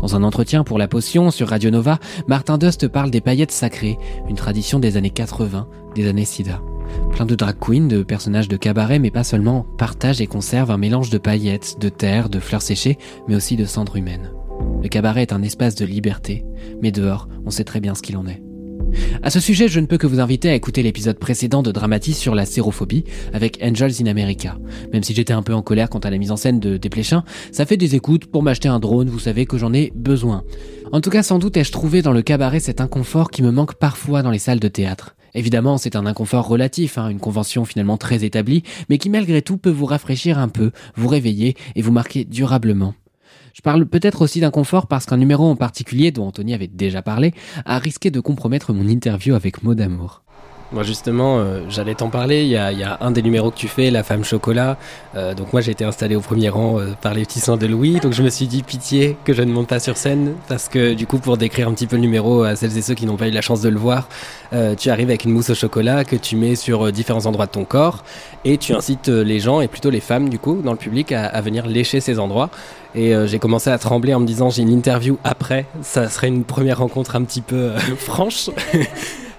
Dans 0.01 0.17
un 0.17 0.23
entretien 0.23 0.65
pour 0.65 0.79
La 0.79 0.89
Potion 0.89 1.31
sur 1.31 1.49
Radio 1.49 1.71
Nova, 1.71 1.99
Martin 2.27 2.57
Dust 2.57 2.89
parle 2.89 3.11
des 3.11 3.21
paillettes 3.21 3.53
sacrées, 3.53 3.99
une 4.29 4.37
tradition 4.37 4.79
des 4.79 4.97
années 4.97 5.11
80, 5.11 5.69
des 5.95 6.09
années 6.09 6.25
SIDA. 6.25 6.63
Plein 7.13 7.27
de 7.27 7.35
drag 7.35 7.57
queens, 7.61 7.87
de 7.87 8.03
personnages 8.03 8.49
de 8.49 8.57
cabaret, 8.57 8.99
mais 8.99 9.11
pas 9.11 9.25
seulement, 9.25 9.67
partagent 9.79 10.21
et 10.21 10.27
conservent 10.27 10.71
un 10.71 10.79
mélange 10.79 11.11
de 11.11 11.19
paillettes, 11.19 11.77
de 11.79 11.89
terre, 11.89 12.29
de 12.31 12.41
fleurs 12.41 12.63
séchées, 12.63 12.99
mais 13.29 13.37
aussi 13.37 13.57
de 13.57 13.67
cendres 13.67 13.97
humaines. 13.97 14.33
Le 14.83 14.89
cabaret 14.89 15.23
est 15.23 15.33
un 15.33 15.43
espace 15.43 15.75
de 15.75 15.85
liberté, 15.85 16.45
mais 16.83 16.93
dehors, 16.93 17.29
on 17.45 17.51
sait 17.51 17.65
très 17.65 17.81
bien 17.81 17.95
ce 17.95 18.03
qu'il 18.03 18.17
en 18.17 18.27
est. 18.27 18.43
À 19.23 19.31
ce 19.31 19.41
sujet, 19.41 19.69
je 19.69 19.81
ne 19.81 19.87
peux 19.87 19.99
que 19.99 20.07
vous 20.07 20.21
inviter 20.21 20.49
à 20.49 20.55
écouter 20.55 20.83
l'épisode 20.83 21.19
précédent 21.19 21.63
de 21.63 21.73
Dramatis 21.73 22.15
sur 22.15 22.35
la 22.35 22.47
sérophobie 22.47 23.05
avec 23.33 23.59
Angels 23.63 23.93
in 24.01 24.07
America. 24.07 24.57
Même 24.93 25.03
si 25.03 25.15
j'étais 25.15 25.33
un 25.33 25.43
peu 25.43 25.55
en 25.55 25.63
colère 25.63 25.91
quant 25.91 25.99
à 25.99 26.11
la 26.11 26.19
mise 26.19 26.31
en 26.31 26.37
scène 26.37 26.61
de 26.61 26.77
Desplechin, 26.77 27.25
ça 27.53 27.67
fait 27.67 27.77
des 27.77 27.95
écoutes 27.95 28.27
pour 28.27 28.43
m'acheter 28.43 28.69
un 28.69 28.81
drone, 28.81 29.09
vous 29.09 29.19
savez 29.19 29.47
que 29.47 29.59
j'en 29.59 29.73
ai 29.73 29.93
besoin. 29.95 30.45
En 30.93 31.01
tout 31.01 31.11
cas, 31.11 31.23
sans 31.23 31.39
doute 31.39 31.57
ai-je 31.57 31.73
trouvé 31.73 32.03
dans 32.03 32.13
le 32.13 32.23
cabaret 32.23 32.61
cet 32.61 32.81
inconfort 32.81 33.31
qui 33.31 33.43
me 33.43 33.51
manque 33.51 33.75
parfois 33.75 34.23
dans 34.23 34.31
les 34.31 34.39
salles 34.39 34.61
de 34.61 34.69
théâtre. 34.69 35.15
Évidemment, 35.35 35.79
c'est 35.79 35.97
un 35.97 36.07
inconfort 36.07 36.49
relatif, 36.49 36.99
hein, 36.99 37.09
une 37.09 37.21
convention 37.21 37.65
finalement 37.65 37.97
très 37.97 38.25
établie, 38.25 38.63
mais 38.89 38.99
qui 38.99 39.11
malgré 39.11 39.43
tout 39.43 39.57
peut 39.57 39.71
vous 39.71 39.87
rafraîchir 39.87 40.39
un 40.39 40.49
peu, 40.49 40.73
vous 40.97 41.09
réveiller 41.09 41.57
et 41.77 41.83
vous 41.83 41.93
marquer 41.93 42.25
durablement. 42.25 42.95
Je 43.61 43.63
parle 43.63 43.85
peut-être 43.85 44.23
aussi 44.23 44.41
d'inconfort 44.41 44.87
parce 44.87 45.05
qu'un 45.05 45.19
numéro 45.19 45.45
en 45.45 45.55
particulier, 45.55 46.13
dont 46.13 46.27
Anthony 46.27 46.55
avait 46.55 46.67
déjà 46.67 47.03
parlé, 47.03 47.35
a 47.67 47.79
risqué 47.79 48.11
de 48.11 48.19
compromettre 48.19 48.73
mon 48.73 48.89
interview 48.89 49.35
avec 49.35 49.63
Maud 49.63 49.77
d'amour. 49.77 50.23
Moi 50.73 50.85
justement, 50.85 51.39
euh, 51.41 51.63
j'allais 51.69 51.97
t'en 51.97 52.11
parler. 52.11 52.43
Il 52.43 52.49
y, 52.49 52.57
a, 52.57 52.99
un 53.01 53.11
des 53.11 53.23
numéros 53.23 53.51
que 53.51 53.57
tu 53.57 53.67
fais, 53.67 53.91
La 53.91 54.05
femme 54.05 54.25
chocolat. 54.25 54.77
Euh, 55.17 55.35
donc 55.35 55.53
moi 55.53 55.61
j'ai 55.61 55.73
été 55.73 55.85
installé 55.85 56.15
au 56.15 56.21
premier 56.21 56.49
rang 56.49 56.79
euh, 56.79 56.95
par 57.01 57.13
les 57.13 57.25
petits 57.25 57.41
seins 57.41 57.57
de 57.57 57.67
Louis. 57.67 57.99
Donc 57.99 58.13
je 58.13 58.23
me 58.23 58.31
suis 58.31 58.47
dit 58.47 58.63
pitié 58.63 59.17
que 59.25 59.33
je 59.33 59.43
ne 59.43 59.53
monte 59.53 59.67
pas 59.67 59.81
sur 59.81 59.97
scène 59.97 60.35
parce 60.49 60.69
que 60.69 60.95
du 60.95 61.09
coup 61.09 61.19
pour 61.19 61.37
décrire 61.37 61.67
un 61.69 61.73
petit 61.73 61.89
peu 61.89 61.97
le 61.97 62.03
numéro 62.03 62.45
à 62.45 62.55
celles 62.55 62.79
et 62.79 62.83
ceux 62.83 62.95
qui 62.95 63.05
n'ont 63.05 63.17
pas 63.17 63.27
eu 63.27 63.33
la 63.33 63.41
chance 63.41 63.61
de 63.63 63.69
le 63.69 63.79
voir, 63.79 64.09
tu 64.79 64.91
arrives 64.91 65.09
avec 65.09 65.25
une 65.25 65.33
mousse 65.33 65.51
au 65.51 65.55
chocolat 65.55 66.05
que 66.05 66.17
tu 66.17 66.37
mets 66.37 66.55
sur 66.55 66.93
différents 66.93 67.27
endroits 67.27 67.47
de 67.47 67.51
ton 67.51 67.65
corps 67.65 68.05
et 68.45 68.57
tu 68.59 68.73
incites 68.73 69.09
les 69.09 69.41
gens 69.41 69.61
et 69.61 69.69
plutôt 69.69 69.91
les 69.91 70.01
femmes 70.01 70.29
du 70.29 70.39
coup 70.39 70.61
dans 70.63 70.73
le 70.73 70.79
public 70.79 71.13
à 71.13 71.41
venir 71.41 71.67
lécher 71.67 72.01
ces 72.01 72.19
endroits. 72.19 72.51
Et 72.95 73.13
j'ai 73.27 73.39
commencé 73.39 73.71
à 73.71 73.79
trembler 73.79 74.15
en 74.15 74.21
me 74.21 74.27
disant 74.27 74.51
j'ai 74.51 74.63
une 74.63 74.73
interview 74.73 75.19
après. 75.25 75.67
Ça 75.83 76.09
serait 76.09 76.29
une 76.29 76.45
première 76.45 76.79
rencontre 76.79 77.17
un 77.17 77.23
petit 77.23 77.41
peu 77.43 77.73
franche. 77.97 78.51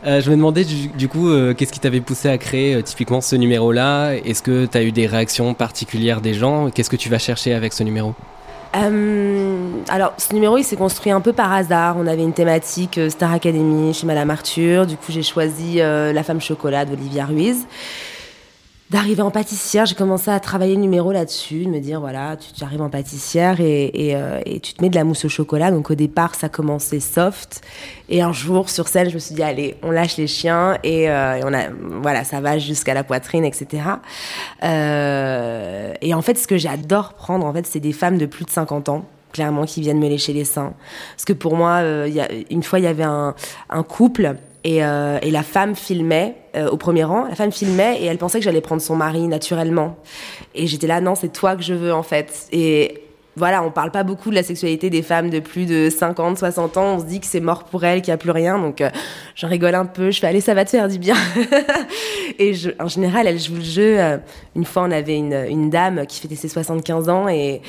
Euh, 0.06 0.20
je 0.20 0.32
me 0.32 0.36
demandais 0.36 0.64
du, 0.64 1.08
coup, 1.08 1.30
euh, 1.30 1.54
qu'est-ce 1.54 1.72
qui 1.72 1.80
t'avait 1.80 2.02
poussé 2.02 2.28
à 2.28 2.38
créer 2.38 2.74
euh, 2.74 2.82
typiquement 2.82 3.22
ce 3.22 3.36
numéro-là? 3.36 4.14
Est-ce 4.14 4.42
que 4.42 4.66
tu 4.66 4.78
as 4.78 4.84
eu 4.84 4.92
des 4.92 5.06
réactions 5.06 5.54
particulières 5.54 6.22
des 6.22 6.34
gens? 6.34 6.72
Qu'est-ce 6.72 6.90
que 6.90 6.96
tu 6.96 7.10
vas 7.10 7.20
chercher 7.20 7.54
avec 7.54 7.74
ce 7.74 7.84
numéro? 7.84 8.16
Alors, 8.74 10.14
ce 10.18 10.34
numéro, 10.34 10.58
il 10.58 10.64
s'est 10.64 10.78
construit 10.78 11.12
un 11.12 11.20
peu 11.20 11.34
par 11.34 11.52
hasard. 11.52 11.98
On 12.00 12.08
avait 12.08 12.24
une 12.24 12.34
thématique 12.34 13.00
Star 13.10 13.34
Academy 13.34 13.94
chez 13.94 14.08
Madame 14.08 14.30
Arthur. 14.30 14.88
Du 14.88 14.96
coup, 14.96 15.12
j'ai 15.12 15.24
choisi 15.24 15.76
La 15.76 16.24
femme 16.24 16.40
chocolat 16.40 16.86
d'Olivia 16.86 17.26
Ruiz 17.26 17.68
d'arriver 18.92 19.22
en 19.22 19.32
pâtissière, 19.32 19.86
j'ai 19.86 19.96
commencé 19.96 20.30
à 20.30 20.40
travailler 20.42 20.76
le 20.76 20.82
numéro 20.82 21.14
là-dessus, 21.14 21.64
de 21.64 21.70
me 21.70 21.80
dire 21.80 22.02
voilà, 22.02 22.36
tu, 22.36 22.62
arrives 22.62 22.82
en 22.82 22.90
pâtissière 22.90 23.62
et, 23.62 24.12
euh, 24.16 24.42
et, 24.46 24.60
tu 24.60 24.74
te 24.74 24.82
mets 24.82 24.90
de 24.90 24.96
la 24.96 25.06
mousse 25.06 25.24
au 25.24 25.30
chocolat. 25.30 25.72
Donc 25.72 25.90
au 25.92 25.96
départ, 25.96 26.36
ça 26.36 26.50
commençait 26.50 27.00
soft. 27.00 27.62
Et 28.10 28.22
un 28.22 28.34
jour, 28.34 28.70
sur 28.70 28.90
scène, 28.90 29.08
je 29.08 29.14
me 29.14 29.20
suis 29.20 29.34
dit 29.34 29.44
allez, 29.44 29.78
on 29.82 29.92
lâche 29.92 30.18
les 30.18 30.28
chiens 30.28 30.78
et, 30.84 31.10
euh, 31.10 31.40
on 31.46 31.54
a, 31.54 31.70
voilà, 32.02 32.26
ça 32.26 32.42
va 32.42 32.60
jusqu'à 32.60 32.94
la 32.94 33.06
poitrine, 33.06 33.46
etc. 33.46 33.82
Euh, 34.64 35.94
et 36.02 36.14
en 36.14 36.22
fait, 36.22 36.38
ce 36.38 36.46
que 36.46 36.58
j'adore 36.58 37.14
prendre, 37.14 37.46
en 37.46 37.54
fait, 37.54 37.66
c'est 37.66 37.80
des 37.80 37.94
femmes 37.94 38.18
de 38.18 38.26
plus 38.26 38.44
de 38.44 38.52
50 38.52 38.90
ans 38.90 39.06
clairement 39.32 39.64
qui 39.64 39.80
viennent 39.80 40.00
me 40.00 40.10
lécher 40.10 40.34
les 40.34 40.44
seins. 40.44 40.74
Parce 41.16 41.24
que 41.24 41.32
pour 41.32 41.56
moi, 41.56 41.82
y 42.08 42.20
a, 42.20 42.28
une 42.50 42.64
fois, 42.64 42.80
il 42.80 42.84
y 42.84 42.88
avait 42.88 43.06
un, 43.06 43.34
un 43.70 43.84
couple 43.84 44.36
et, 44.64 44.84
euh, 44.84 45.18
et, 45.22 45.32
la 45.32 45.44
femme 45.44 45.76
filmait 45.76 46.36
euh, 46.56 46.70
au 46.70 46.78
premier 46.78 47.04
rang. 47.04 47.26
La 47.26 47.36
femme 47.36 47.52
filmait 47.52 48.00
et 48.00 48.06
elle 48.06 48.18
pensait 48.18 48.40
que 48.40 48.46
j'allais 48.46 48.62
prendre 48.62 48.82
son 48.82 48.96
mari 48.96 49.28
naturellement. 49.28 49.98
Et 50.54 50.68
j'étais 50.68 50.88
là, 50.88 51.02
non, 51.02 51.16
c'est 51.16 51.32
toi 51.34 51.56
que 51.56 51.64
je 51.64 51.74
veux 51.74 51.94
en 51.94 52.04
fait. 52.04 52.48
Et 52.52 53.02
voilà, 53.38 53.64
on 53.64 53.72
parle 53.72 53.92
pas 53.92 54.04
beaucoup 54.04 54.30
de 54.30 54.36
la 54.36 54.44
sexualité 54.44 54.90
des 54.90 55.02
femmes 55.02 55.30
de 55.30 55.40
plus 55.40 55.66
de 55.66 55.90
50, 55.90 56.38
60 56.38 56.76
ans. 56.76 56.96
On 56.96 57.00
se 57.00 57.06
dit 57.06 57.22
que 57.22 57.26
c'est 57.26 57.40
mort 57.40 57.64
pour 57.64 57.86
elles, 57.86 58.02
qu'il 58.02 58.12
n'y 58.12 58.16
a 58.16 58.18
plus 58.18 58.32
rien. 58.32 58.60
Donc, 58.60 58.82
euh, 58.82 58.90
j'en 59.36 59.48
rigole 59.48 59.76
un 59.76 59.86
peu. 59.86 60.12
Je 60.12 60.20
fais, 60.20 60.28
allez, 60.28 60.42
ça 60.42 60.54
va 60.54 60.66
te 60.66 60.72
faire 60.72 60.90
du 60.90 61.00
bien. 61.00 61.16
et 62.40 62.54
en 62.80 62.90
général, 62.90 63.28
elle 63.28 63.40
joue 63.40 63.56
le 63.56 63.62
jeu. 63.62 64.00
Euh, 64.00 64.18
une 64.56 64.66
fois, 64.66 64.84
on 64.84 64.92
avait 64.92 65.18
une, 65.18 65.70
dame 65.70 66.06
qui 66.06 66.20
fêtait 66.20 66.36
ses 66.36 66.50
75 66.50 67.08
ans 67.08 67.30
et, 67.30 67.62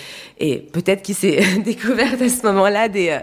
peut-être 0.72 1.02
qu'il 1.02 1.14
s'est 1.14 1.40
découverte 1.64 2.20
à 2.20 2.28
ce 2.28 2.44
moment-là 2.46 2.88
des, 2.88 3.16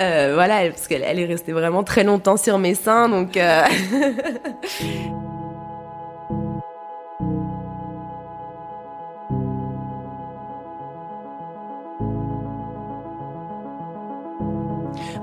euh, 0.00 0.32
voilà, 0.34 0.68
parce 0.70 0.88
qu'elle 0.88 1.04
elle 1.04 1.20
est 1.20 1.26
restée 1.26 1.52
vraiment 1.52 1.84
très 1.84 2.02
longtemps 2.02 2.36
sur 2.36 2.58
mes 2.58 2.74
seins. 2.74 3.08
Donc, 3.08 3.38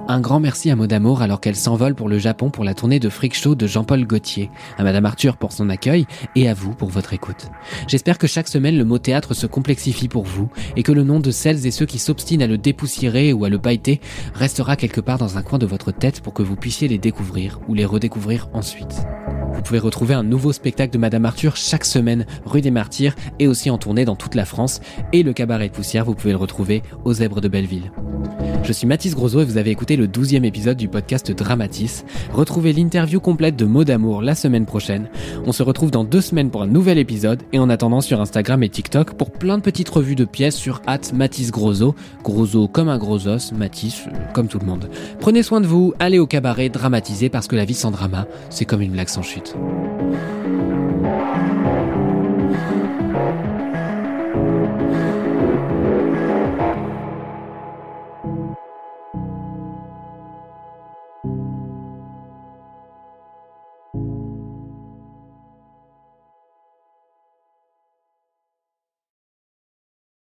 Un 0.07 0.19
grand 0.19 0.39
merci 0.39 0.69
à 0.69 0.75
Maud 0.75 0.93
alors 0.93 1.41
qu'elle 1.41 1.55
s'envole 1.55 1.95
pour 1.95 2.09
le 2.09 2.19
Japon 2.19 2.51
pour 2.51 2.63
la 2.63 2.75
tournée 2.75 2.99
de 2.99 3.09
Freak 3.09 3.33
Show 3.33 3.55
de 3.55 3.65
Jean-Paul 3.65 4.05
Gaultier, 4.05 4.51
à 4.77 4.83
Madame 4.83 5.05
Arthur 5.05 5.35
pour 5.35 5.51
son 5.51 5.67
accueil 5.67 6.05
et 6.35 6.47
à 6.47 6.53
vous 6.53 6.75
pour 6.75 6.89
votre 6.89 7.13
écoute. 7.13 7.49
J'espère 7.87 8.19
que 8.19 8.27
chaque 8.27 8.47
semaine 8.47 8.77
le 8.77 8.85
mot 8.85 8.99
théâtre 8.99 9.33
se 9.33 9.47
complexifie 9.47 10.07
pour 10.07 10.23
vous 10.23 10.47
et 10.75 10.83
que 10.83 10.91
le 10.91 11.03
nom 11.03 11.19
de 11.19 11.31
celles 11.31 11.65
et 11.65 11.71
ceux 11.71 11.87
qui 11.87 11.97
s'obstinent 11.97 12.43
à 12.43 12.47
le 12.47 12.59
dépoussiérer 12.59 13.33
ou 13.33 13.45
à 13.45 13.49
le 13.49 13.57
pailleter 13.57 13.99
restera 14.35 14.75
quelque 14.75 15.01
part 15.01 15.17
dans 15.17 15.39
un 15.39 15.41
coin 15.41 15.57
de 15.57 15.65
votre 15.65 15.91
tête 15.91 16.21
pour 16.21 16.33
que 16.33 16.43
vous 16.43 16.55
puissiez 16.55 16.87
les 16.87 16.99
découvrir 16.99 17.59
ou 17.67 17.73
les 17.73 17.85
redécouvrir 17.85 18.47
ensuite. 18.53 19.05
Vous 19.55 19.61
pouvez 19.61 19.79
retrouver 19.79 20.13
un 20.13 20.23
nouveau 20.23 20.53
spectacle 20.53 20.93
de 20.93 20.97
Madame 20.97 21.25
Arthur 21.25 21.55
chaque 21.55 21.85
semaine 21.85 22.25
rue 22.45 22.61
des 22.61 22.71
Martyrs 22.71 23.15
et 23.39 23.47
aussi 23.47 23.69
en 23.69 23.77
tournée 23.77 24.05
dans 24.05 24.15
toute 24.15 24.35
la 24.35 24.45
France. 24.45 24.81
Et 25.13 25.23
le 25.23 25.33
cabaret 25.33 25.69
de 25.69 25.73
poussière, 25.73 26.05
vous 26.05 26.15
pouvez 26.15 26.31
le 26.31 26.37
retrouver 26.37 26.83
aux 27.03 27.13
Zèbres 27.13 27.41
de 27.41 27.47
Belleville. 27.47 27.91
Je 28.63 28.73
suis 28.73 28.87
Mathis 28.87 29.13
Grosot 29.13 29.41
et 29.41 29.45
vous 29.45 29.57
avez 29.57 29.69
écouté 29.69 29.95
le 29.95 30.07
12e 30.07 30.43
épisode 30.43 30.75
du 30.75 30.87
podcast 30.87 31.31
Dramatis. 31.31 32.03
Retrouvez 32.33 32.73
l'interview 32.73 33.19
complète 33.19 33.55
de 33.55 33.65
Mots 33.65 33.83
d'amour 33.83 34.23
la 34.23 34.33
semaine 34.33 34.65
prochaine. 34.65 35.07
On 35.45 35.51
se 35.51 35.61
retrouve 35.61 35.91
dans 35.91 36.03
deux 36.03 36.21
semaines 36.21 36.49
pour 36.49 36.63
un 36.63 36.67
nouvel 36.67 36.97
épisode 36.97 37.43
et 37.53 37.59
en 37.59 37.69
attendant 37.69 38.01
sur 38.01 38.19
Instagram 38.21 38.63
et 38.63 38.69
TikTok 38.69 39.13
pour 39.13 39.29
plein 39.29 39.59
de 39.59 39.63
petites 39.63 39.89
revues 39.89 40.15
de 40.15 40.25
pièces 40.25 40.55
sur 40.55 40.81
at 40.87 41.13
Mathis 41.13 41.51
Grosot. 41.51 41.93
Grosot 42.23 42.67
comme 42.67 42.89
un 42.89 42.97
gros 42.97 43.27
os, 43.27 43.51
Mathis 43.51 44.05
euh, 44.07 44.17
comme 44.33 44.47
tout 44.47 44.57
le 44.57 44.65
monde. 44.65 44.89
Prenez 45.19 45.43
soin 45.43 45.61
de 45.61 45.67
vous, 45.67 45.93
allez 45.99 46.17
au 46.17 46.25
cabaret, 46.25 46.69
dramatisez 46.69 47.29
parce 47.29 47.47
que 47.47 47.55
la 47.55 47.65
vie 47.65 47.75
sans 47.75 47.91
drama, 47.91 48.25
c'est 48.49 48.65
comme 48.65 48.81
une 48.81 48.93
blague 48.93 49.09
sans 49.09 49.21
chute. 49.21 49.44
Obrigado. 49.53 50.74